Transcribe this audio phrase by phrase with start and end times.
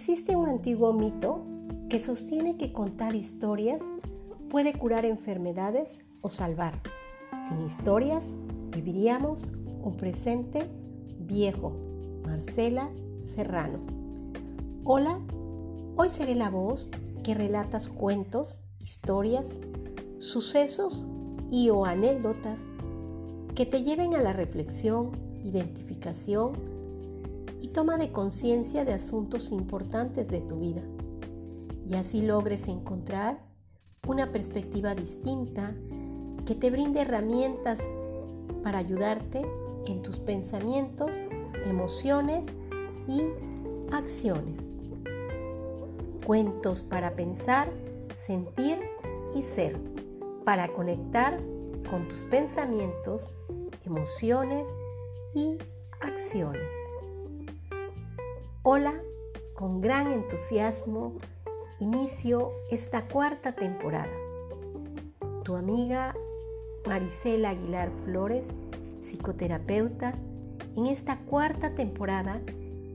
[0.00, 1.44] Existe un antiguo mito
[1.90, 3.82] que sostiene que contar historias
[4.48, 6.80] puede curar enfermedades o salvar.
[7.46, 8.24] Sin historias
[8.70, 9.52] viviríamos
[9.82, 10.70] un presente
[11.18, 11.76] viejo.
[12.24, 12.88] Marcela
[13.20, 13.80] Serrano.
[14.84, 15.20] Hola,
[15.96, 16.88] hoy seré la voz
[17.22, 19.60] que relatas cuentos, historias,
[20.18, 21.06] sucesos
[21.50, 22.62] y o anécdotas
[23.54, 25.10] que te lleven a la reflexión,
[25.44, 26.79] identificación
[27.60, 30.82] y toma de conciencia de asuntos importantes de tu vida
[31.90, 33.40] y así logres encontrar
[34.06, 35.74] una perspectiva distinta
[36.46, 37.80] que te brinde herramientas
[38.62, 39.42] para ayudarte
[39.86, 41.20] en tus pensamientos,
[41.66, 42.46] emociones
[43.08, 43.24] y
[43.92, 44.68] acciones.
[46.24, 47.72] Cuentos para pensar,
[48.14, 48.78] sentir
[49.34, 49.76] y ser,
[50.44, 51.40] para conectar
[51.90, 53.34] con tus pensamientos,
[53.84, 54.68] emociones
[55.34, 55.58] y
[56.00, 56.70] acciones.
[58.62, 58.92] Hola,
[59.54, 61.14] con gran entusiasmo
[61.78, 64.12] inicio esta cuarta temporada.
[65.44, 66.14] Tu amiga
[66.86, 68.48] Marisela Aguilar Flores,
[68.98, 70.12] psicoterapeuta,
[70.76, 72.42] en esta cuarta temporada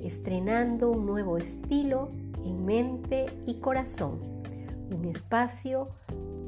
[0.04, 2.12] estrenando un nuevo estilo
[2.44, 4.20] en mente y corazón,
[4.92, 5.90] un espacio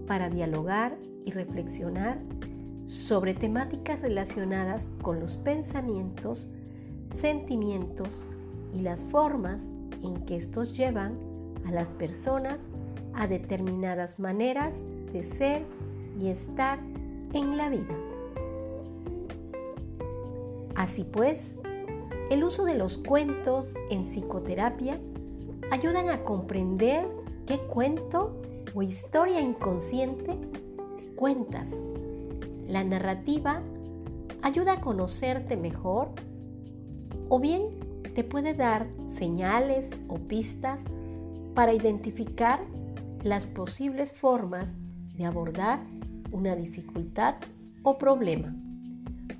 [0.05, 2.19] para dialogar y reflexionar
[2.85, 6.47] sobre temáticas relacionadas con los pensamientos,
[7.15, 8.29] sentimientos
[8.78, 9.61] y las formas
[10.03, 11.17] en que estos llevan
[11.66, 12.59] a las personas
[13.16, 15.64] a determinadas maneras de ser
[16.20, 16.80] y estar
[17.33, 17.95] en la vida.
[20.75, 21.59] Así pues,
[22.30, 25.00] el uso de los cuentos en psicoterapia
[25.72, 27.08] ayudan a comprender
[27.48, 28.39] qué cuento
[28.75, 30.38] o historia inconsciente
[31.16, 31.73] cuentas.
[32.67, 33.64] La narrativa
[34.44, 36.09] ayuda a conocerte mejor
[37.30, 37.86] o bien
[38.17, 40.81] te puede dar señales o pistas
[41.53, 42.59] para identificar
[43.21, 44.69] las posibles formas
[45.15, 45.86] de abordar
[46.31, 47.36] una dificultad
[47.83, 48.55] o problema.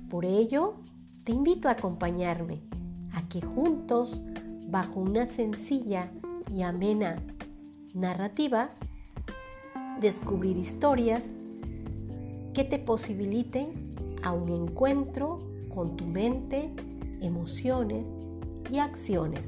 [0.08, 0.76] Por ello,
[1.24, 2.60] te invito a acompañarme
[3.14, 4.24] a que juntos,
[4.68, 6.12] bajo una sencilla
[6.54, 7.20] y amena
[7.94, 8.70] narrativa,
[10.00, 11.24] descubrir historias
[12.54, 13.72] que te posibiliten
[14.22, 15.40] a un encuentro
[15.74, 16.72] con tu mente,
[17.20, 18.06] emociones
[18.70, 19.42] y acciones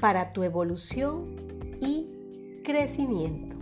[0.00, 1.36] para tu evolución
[1.80, 2.08] y
[2.64, 3.56] crecimiento.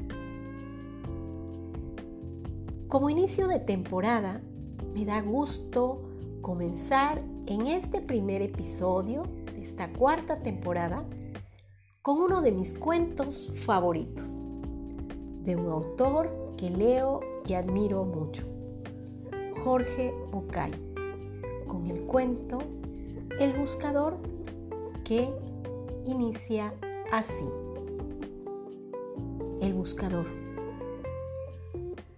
[2.88, 4.40] Como inicio de temporada,
[4.94, 6.02] me da gusto
[6.40, 9.22] comenzar en este primer episodio
[9.54, 11.04] de esta cuarta temporada
[12.02, 14.26] con uno de mis cuentos favoritos,
[15.44, 18.42] de un autor que leo y admiro mucho,
[19.62, 20.72] Jorge Bucay,
[21.68, 22.58] con el cuento
[23.38, 24.18] El buscador
[25.10, 25.28] que
[26.06, 26.72] inicia
[27.10, 27.50] así
[29.60, 30.26] el buscador.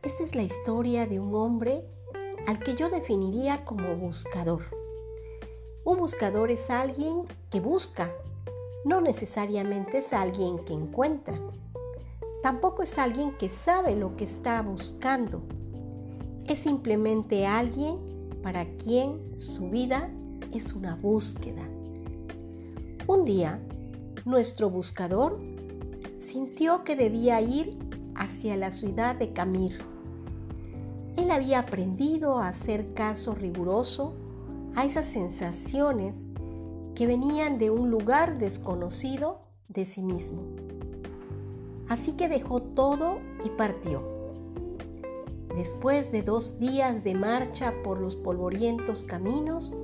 [0.02, 1.86] Esta es la historia de un hombre
[2.46, 4.64] al que yo definiría como buscador.
[5.86, 8.12] Un buscador es alguien que busca,
[8.84, 11.40] no necesariamente es alguien que encuentra.
[12.42, 15.40] Tampoco es alguien que sabe lo que está buscando.
[16.46, 17.96] Es simplemente alguien
[18.42, 20.10] para quien su vida
[20.52, 21.66] es una búsqueda.
[23.08, 23.58] Un día,
[24.24, 25.40] nuestro buscador
[26.20, 27.76] sintió que debía ir
[28.14, 29.72] hacia la ciudad de Camir.
[31.16, 34.14] Él había aprendido a hacer caso riguroso
[34.76, 36.16] a esas sensaciones
[36.94, 40.42] que venían de un lugar desconocido de sí mismo.
[41.88, 44.02] Así que dejó todo y partió.
[45.56, 49.76] Después de dos días de marcha por los polvorientos caminos,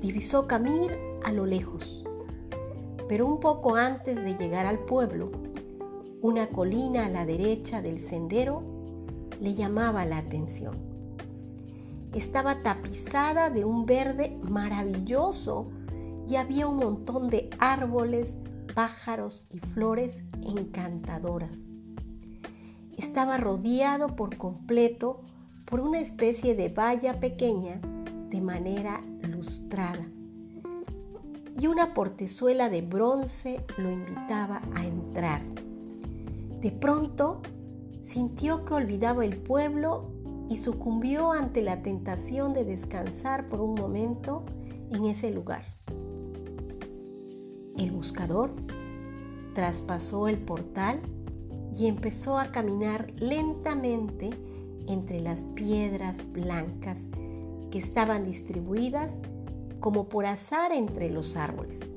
[0.00, 2.04] divisó Camir a lo lejos.
[3.08, 5.30] Pero un poco antes de llegar al pueblo,
[6.22, 8.62] una colina a la derecha del sendero
[9.40, 10.74] le llamaba la atención.
[12.14, 15.70] Estaba tapizada de un verde maravilloso
[16.28, 18.34] y había un montón de árboles,
[18.74, 21.58] pájaros y flores encantadoras.
[22.96, 25.22] Estaba rodeado por completo
[25.66, 27.80] por una especie de valla pequeña
[28.30, 30.06] de manera lustrada
[31.58, 35.42] y una portezuela de bronce lo invitaba a entrar.
[36.60, 37.42] De pronto
[38.02, 40.10] sintió que olvidaba el pueblo
[40.48, 44.44] y sucumbió ante la tentación de descansar por un momento
[44.90, 45.64] en ese lugar.
[47.78, 48.50] El buscador
[49.54, 51.00] traspasó el portal
[51.76, 54.30] y empezó a caminar lentamente
[54.86, 57.08] entre las piedras blancas
[57.70, 59.18] que estaban distribuidas
[59.84, 61.92] como por azar entre los árboles.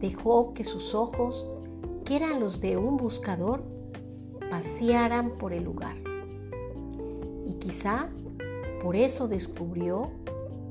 [0.00, 1.46] dejó que sus ojos,
[2.04, 3.62] que eran los de un buscador,
[4.50, 5.96] pasearan por el lugar.
[7.46, 8.08] Y quizá
[8.82, 10.10] por eso descubrió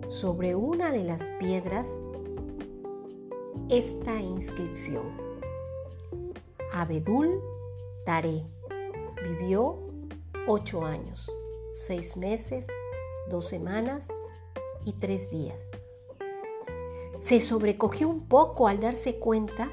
[0.09, 1.87] sobre una de las piedras
[3.69, 5.15] esta inscripción.
[6.73, 7.39] Abedul
[8.05, 8.43] Tare
[9.23, 9.77] vivió
[10.45, 11.31] ocho años,
[11.71, 12.67] seis meses,
[13.29, 14.09] dos semanas
[14.85, 15.57] y tres días.
[17.19, 19.71] Se sobrecogió un poco al darse cuenta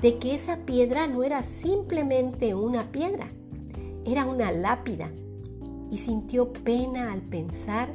[0.00, 3.28] de que esa piedra no era simplemente una piedra,
[4.04, 5.10] era una lápida
[5.90, 7.92] y sintió pena al pensar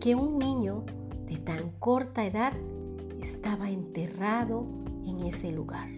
[0.00, 0.84] que un niño
[1.26, 2.52] de tan corta edad
[3.20, 4.64] estaba enterrado
[5.04, 5.88] en ese lugar.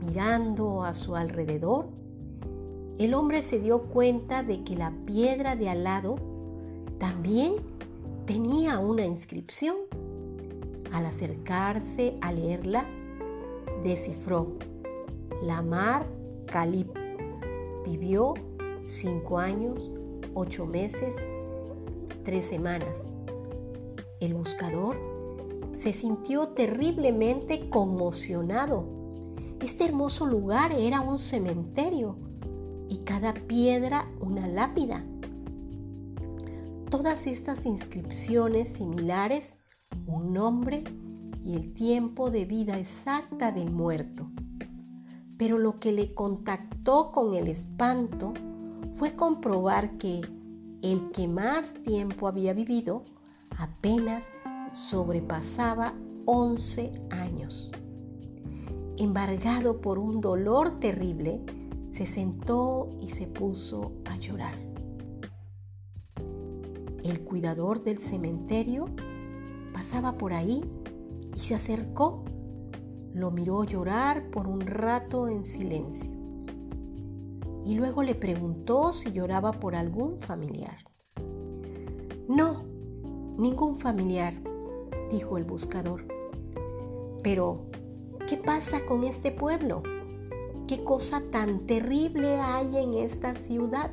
[0.00, 1.88] Mirando a su alrededor,
[2.98, 6.16] el hombre se dio cuenta de que la piedra de al lado
[6.98, 7.54] también
[8.28, 9.74] tenía una inscripción.
[10.92, 12.84] Al acercarse a leerla,
[13.82, 14.58] descifró,
[15.42, 16.06] Lamar
[16.44, 16.94] Calip
[17.86, 18.34] vivió
[18.84, 19.90] cinco años,
[20.34, 21.14] ocho meses,
[22.22, 22.98] tres semanas.
[24.20, 24.96] El buscador
[25.74, 28.84] se sintió terriblemente conmocionado.
[29.62, 32.16] Este hermoso lugar era un cementerio
[32.90, 35.02] y cada piedra una lápida.
[36.90, 39.58] Todas estas inscripciones similares,
[40.06, 40.84] un nombre
[41.44, 44.30] y el tiempo de vida exacta del muerto.
[45.36, 48.32] Pero lo que le contactó con el espanto
[48.96, 50.22] fue comprobar que
[50.80, 53.04] el que más tiempo había vivido
[53.58, 54.24] apenas
[54.72, 55.92] sobrepasaba
[56.24, 57.70] 11 años.
[58.96, 61.42] Embargado por un dolor terrible,
[61.90, 64.67] se sentó y se puso a llorar.
[67.04, 68.86] El cuidador del cementerio
[69.72, 70.62] pasaba por ahí
[71.34, 72.24] y se acercó.
[73.14, 76.18] Lo miró llorar por un rato en silencio
[77.68, 80.78] y luego le preguntó si lloraba por algún familiar.
[82.26, 82.64] No,
[83.36, 84.32] ningún familiar,
[85.10, 86.06] dijo el buscador.
[87.22, 87.66] Pero,
[88.26, 89.82] ¿qué pasa con este pueblo?
[90.66, 93.90] ¿Qué cosa tan terrible hay en esta ciudad?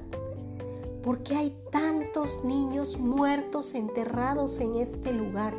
[1.06, 5.54] ¿Por qué hay tantos niños muertos enterrados en este lugar?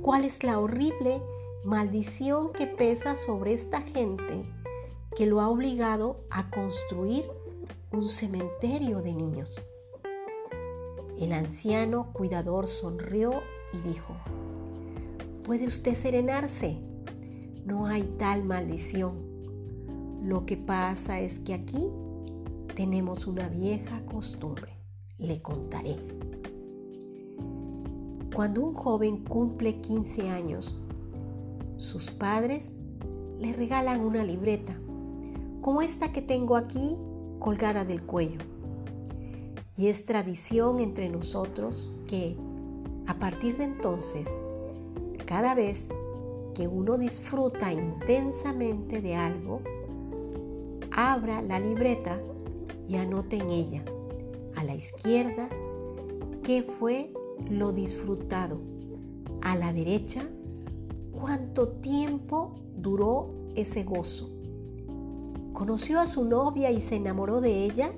[0.00, 1.22] ¿Cuál es la horrible
[1.64, 4.42] maldición que pesa sobre esta gente
[5.14, 7.24] que lo ha obligado a construir
[7.92, 9.60] un cementerio de niños.
[11.18, 13.42] El anciano cuidador sonrió
[13.72, 14.14] y dijo,
[15.44, 16.78] puede usted serenarse,
[17.64, 19.30] no hay tal maldición.
[20.22, 21.88] Lo que pasa es que aquí
[22.74, 24.72] tenemos una vieja costumbre,
[25.18, 25.96] le contaré.
[28.34, 30.74] Cuando un joven cumple 15 años,
[31.76, 32.70] sus padres
[33.38, 34.74] le regalan una libreta
[35.60, 36.96] como esta que tengo aquí
[37.38, 38.40] colgada del cuello.
[39.76, 42.36] Y es tradición entre nosotros que
[43.06, 44.28] a partir de entonces,
[45.26, 45.88] cada vez
[46.54, 49.60] que uno disfruta intensamente de algo,
[50.90, 52.20] abra la libreta
[52.92, 53.82] y anote en ella,
[54.54, 55.48] a la izquierda,
[56.42, 57.12] qué fue
[57.48, 58.60] lo disfrutado,
[59.40, 60.28] a la derecha,
[61.10, 64.32] cuánto tiempo duró ese gozo
[65.52, 67.92] ¿Conoció a su novia y se enamoró de ella?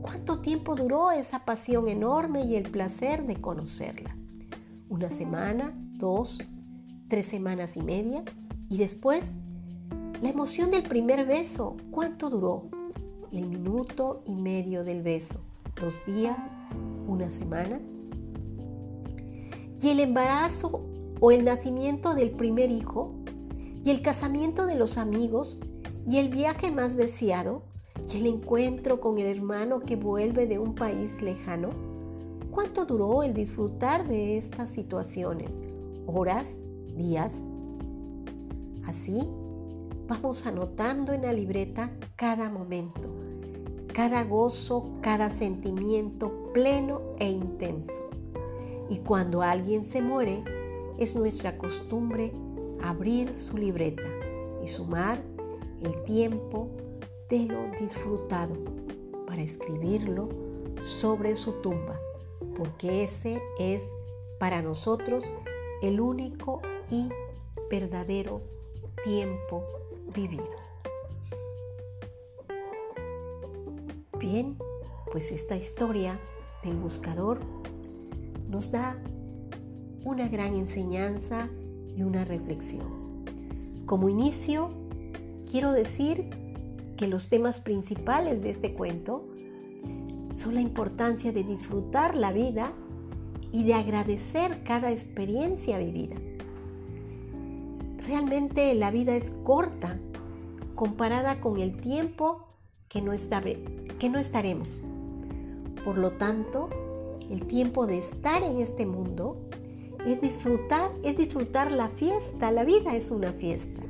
[0.00, 4.16] ¿Cuánto tiempo duró esa pasión enorme y el placer de conocerla?
[4.88, 5.74] ¿Una semana?
[5.94, 6.42] ¿Dos?
[7.08, 8.24] ¿Tres semanas y media?
[8.68, 9.36] ¿Y después?
[10.22, 12.68] La emoción del primer beso, ¿cuánto duró?
[13.32, 15.40] El minuto y medio del beso,
[15.80, 16.36] dos días,
[17.08, 17.80] una semana.
[19.80, 20.84] ¿Y el embarazo
[21.18, 23.14] o el nacimiento del primer hijo?
[23.82, 25.60] ¿Y el casamiento de los amigos?
[26.06, 27.62] Y el viaje más deseado
[28.12, 31.70] y el encuentro con el hermano que vuelve de un país lejano.
[32.50, 35.58] ¿Cuánto duró el disfrutar de estas situaciones?
[36.06, 36.58] ¿Horas?
[36.98, 37.40] ¿Días?
[38.84, 39.26] Así
[40.06, 43.08] vamos anotando en la libreta cada momento,
[43.92, 48.08] cada gozo, cada sentimiento pleno e intenso.
[48.88, 50.42] Y cuando alguien se muere,
[50.98, 52.32] es nuestra costumbre
[52.82, 54.02] abrir su libreta
[54.62, 55.22] y sumar
[55.82, 56.70] el tiempo
[57.28, 58.54] de lo disfrutado
[59.26, 60.28] para escribirlo
[60.82, 61.98] sobre su tumba,
[62.56, 63.82] porque ese es
[64.38, 65.32] para nosotros
[65.82, 67.08] el único y
[67.70, 68.42] verdadero
[69.04, 69.64] tiempo
[70.14, 70.71] vivido.
[74.22, 74.56] Bien,
[75.10, 76.20] pues esta historia
[76.62, 77.40] del buscador
[78.48, 78.96] nos da
[80.04, 81.48] una gran enseñanza
[81.96, 83.24] y una reflexión.
[83.84, 84.68] Como inicio,
[85.50, 86.30] quiero decir
[86.96, 89.26] que los temas principales de este cuento
[90.36, 92.72] son la importancia de disfrutar la vida
[93.50, 96.14] y de agradecer cada experiencia vivida.
[98.06, 99.98] Realmente la vida es corta
[100.76, 102.51] comparada con el tiempo
[102.92, 103.12] que no,
[103.98, 104.68] que no estaremos.
[105.82, 106.68] Por lo tanto,
[107.30, 109.48] el tiempo de estar en este mundo
[110.06, 113.82] es disfrutar, es disfrutar la fiesta, la vida es una fiesta.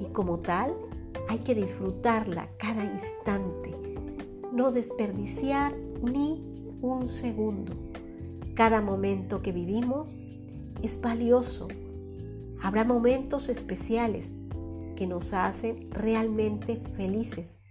[0.00, 0.72] Y como tal,
[1.28, 3.74] hay que disfrutarla cada instante,
[4.52, 6.44] no desperdiciar ni
[6.80, 7.72] un segundo.
[8.54, 10.14] Cada momento que vivimos
[10.80, 11.66] es valioso.
[12.62, 14.26] Habrá momentos especiales
[14.94, 17.61] que nos hacen realmente felices.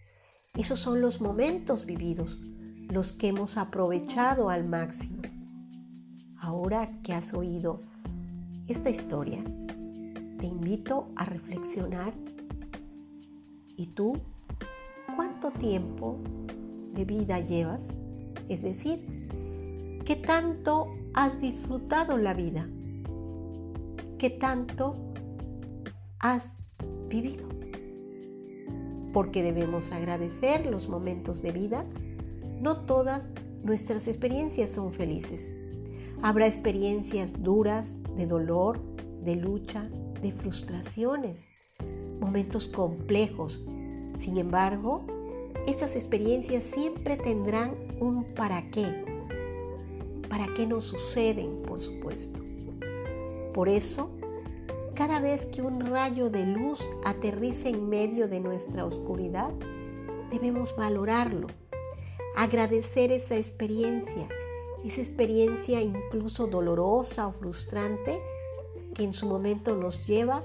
[0.54, 2.40] Esos son los momentos vividos,
[2.90, 5.22] los que hemos aprovechado al máximo.
[6.38, 7.82] Ahora que has oído
[8.68, 9.44] esta historia,
[10.40, 12.14] te invito a reflexionar.
[13.76, 14.14] ¿Y tú
[15.16, 16.20] cuánto tiempo
[16.94, 17.84] de vida llevas?
[18.50, 19.22] Es decir,
[20.06, 22.68] ¿Qué tanto has disfrutado la vida?
[24.18, 24.96] ¿Qué tanto
[26.20, 26.54] has
[27.08, 27.51] vivido?
[29.14, 31.86] Porque debemos agradecer los momentos de vida.
[32.60, 33.28] No todas
[33.64, 35.50] nuestras experiencias son felices.
[36.22, 38.80] Habrá experiencias duras, de dolor,
[39.24, 39.90] de lucha,
[40.22, 41.50] de frustraciones,
[42.20, 43.66] momentos complejos.
[44.18, 45.06] Sin embargo,
[45.68, 49.06] estas experiencias siempre tendrán un para qué,
[50.30, 52.42] para qué nos suceden, por supuesto.
[53.54, 54.12] Por eso,
[55.02, 59.50] cada vez que un rayo de luz aterrice en medio de nuestra oscuridad,
[60.30, 61.48] debemos valorarlo,
[62.36, 64.28] agradecer esa experiencia,
[64.86, 68.22] esa experiencia incluso dolorosa o frustrante
[68.94, 70.44] que en su momento nos lleva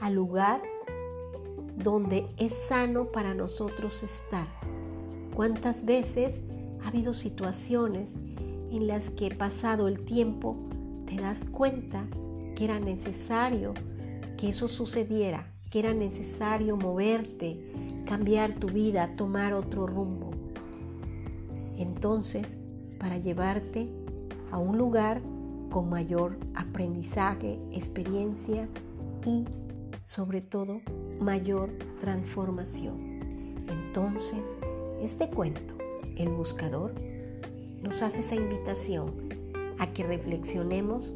[0.00, 0.62] al lugar
[1.76, 4.48] donde es sano para nosotros estar.
[5.34, 6.40] ¿Cuántas veces
[6.82, 8.12] ha habido situaciones
[8.70, 10.56] en las que pasado el tiempo
[11.04, 12.06] te das cuenta
[12.56, 13.74] que era necesario
[14.38, 17.58] que eso sucediera, que era necesario moverte,
[18.06, 20.30] cambiar tu vida, tomar otro rumbo.
[21.76, 22.56] Entonces,
[22.98, 23.88] para llevarte
[24.50, 25.20] a un lugar
[25.70, 28.68] con mayor aprendizaje, experiencia
[29.26, 29.44] y,
[30.04, 30.80] sobre todo,
[31.20, 33.64] mayor transformación.
[33.68, 34.56] Entonces,
[35.02, 35.74] este cuento,
[36.16, 36.94] El Buscador,
[37.82, 39.12] nos hace esa invitación
[39.78, 41.14] a que reflexionemos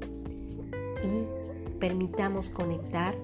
[1.03, 1.42] y
[1.83, 3.17] permitamos conectar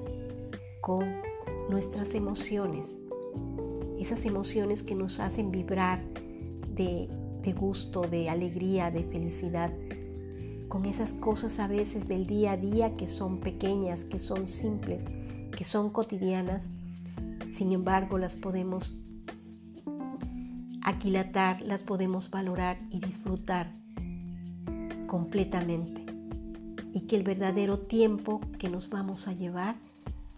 [0.80, 1.22] con
[1.70, 2.92] nuestras emociones,
[4.00, 6.02] esas emociones que nos hacen vibrar
[6.74, 7.08] de,
[7.56, 9.72] gusto, de alegría, de felicidad,
[10.66, 15.04] con esas cosas a veces del día a día que son pequeñas, que son simples,
[15.56, 16.64] que son cotidianas,
[17.56, 18.98] sin embargo las podemos
[20.82, 23.72] aquilatar, las podemos valorar y disfrutar
[25.06, 26.07] completamente.
[26.98, 29.76] Y que el verdadero tiempo que nos vamos a llevar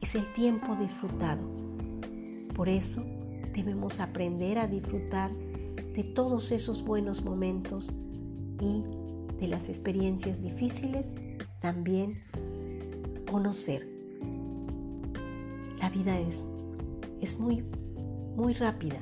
[0.03, 1.41] es el tiempo disfrutado.
[2.55, 3.03] Por eso
[3.55, 7.91] debemos aprender a disfrutar de todos esos buenos momentos
[8.61, 8.85] y
[9.41, 11.07] de las experiencias difíciles
[11.63, 12.23] también
[13.31, 13.89] conocer.
[15.79, 16.45] La vida es,
[17.23, 17.65] es muy,
[18.37, 19.01] muy rápida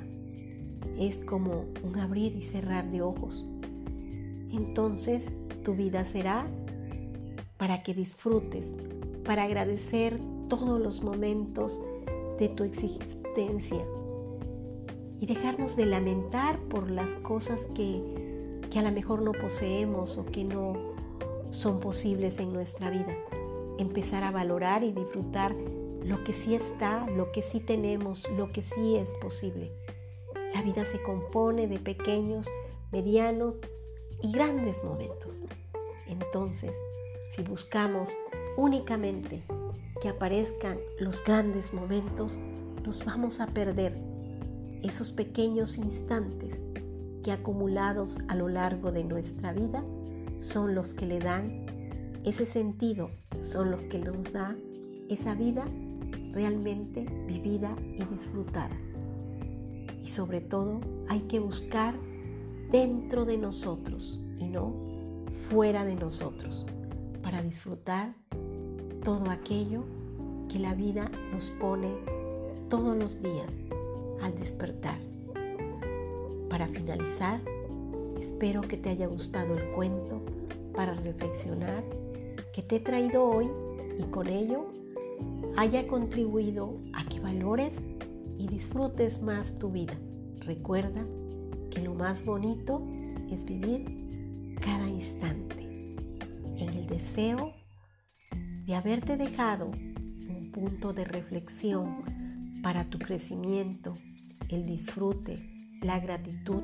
[0.96, 3.44] es como un abrir y cerrar de ojos.
[4.52, 5.32] Entonces
[5.64, 6.46] tu vida será
[7.58, 8.64] para que disfrutes,
[9.24, 11.78] para agradecer todos los momentos
[12.38, 13.84] de tu existencia
[15.20, 20.24] y dejarnos de lamentar por las cosas que, que a lo mejor no poseemos o
[20.24, 20.74] que no
[21.50, 23.14] son posibles en nuestra vida.
[23.78, 25.54] Empezar a valorar y disfrutar
[26.04, 29.72] lo que sí está, lo que sí tenemos, lo que sí es posible.
[30.54, 32.48] La vida se compone de pequeños,
[32.92, 33.56] medianos
[34.22, 35.44] y grandes momentos.
[36.06, 36.72] Entonces,
[37.30, 38.10] si buscamos
[38.56, 39.42] únicamente
[40.00, 42.36] que aparezcan los grandes momentos,
[42.84, 43.94] nos vamos a perder
[44.82, 46.60] esos pequeños instantes
[47.22, 49.84] que acumulados a lo largo de nuestra vida
[50.38, 51.66] son los que le dan
[52.24, 54.56] ese sentido, son los que nos da
[55.08, 55.66] esa vida
[56.32, 58.76] realmente vivida y disfrutada.
[60.02, 61.94] Y sobre todo hay que buscar
[62.70, 64.72] dentro de nosotros y no
[65.50, 66.66] fuera de nosotros
[67.28, 68.14] para disfrutar
[69.04, 69.84] todo aquello
[70.48, 71.90] que la vida nos pone
[72.70, 73.52] todos los días
[74.22, 74.96] al despertar.
[76.48, 77.42] Para finalizar,
[78.18, 80.22] espero que te haya gustado el cuento
[80.74, 81.84] para reflexionar
[82.54, 83.50] que te he traído hoy
[83.98, 84.72] y con ello
[85.58, 87.74] haya contribuido a que valores
[88.38, 89.98] y disfrutes más tu vida.
[90.46, 91.04] Recuerda
[91.68, 92.80] que lo más bonito
[93.30, 95.47] es vivir cada instante
[96.88, 97.54] deseo
[98.66, 102.02] de haberte dejado un punto de reflexión
[102.62, 103.94] para tu crecimiento,
[104.48, 105.38] el disfrute,
[105.82, 106.62] la gratitud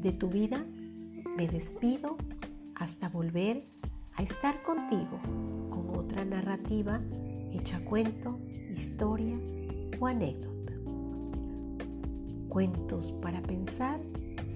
[0.00, 0.64] de tu vida,
[1.36, 2.16] me despido
[2.74, 3.64] hasta volver
[4.16, 5.20] a estar contigo
[5.70, 7.00] con otra narrativa
[7.52, 8.38] hecha cuento,
[8.74, 9.38] historia
[9.98, 10.72] o anécdota.
[12.48, 14.00] Cuentos para pensar,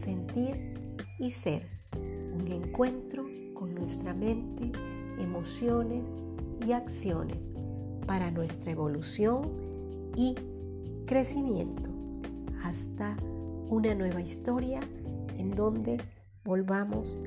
[0.02, 1.68] sentir y ser.
[1.94, 3.24] Un encuentro
[3.71, 4.73] nuestra mente,
[5.18, 6.04] emociones
[6.66, 7.38] y acciones
[8.06, 9.42] para nuestra evolución
[10.16, 10.35] y
[11.06, 11.88] crecimiento.
[12.62, 13.16] Hasta
[13.68, 14.80] una nueva historia
[15.38, 16.00] en donde
[16.44, 17.18] volvamos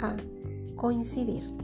[0.00, 0.16] a
[0.76, 1.55] coincidir.